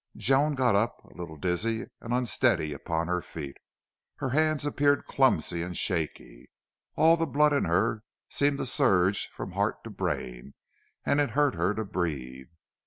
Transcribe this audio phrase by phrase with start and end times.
[0.17, 3.57] Joan got up, a little dizzy and unsteady upon her feet.
[4.15, 6.49] Her hands appeared clumsy and shaky.
[6.95, 10.55] All the blood in her seemed to surge from heart to brain
[11.05, 12.47] and it hurt her to breathe.